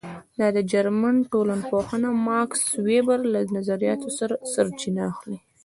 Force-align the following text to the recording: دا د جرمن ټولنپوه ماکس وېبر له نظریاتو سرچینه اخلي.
دا 0.39 0.47
د 0.55 0.59
جرمن 0.71 1.15
ټولنپوه 1.31 1.95
ماکس 2.27 2.63
وېبر 2.87 3.19
له 3.33 3.39
نظریاتو 3.55 4.07
سرچینه 4.53 5.01
اخلي. 5.11 5.37